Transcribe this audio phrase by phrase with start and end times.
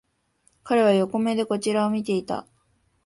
[0.63, 2.47] 彼らは横目でこちらを見ていた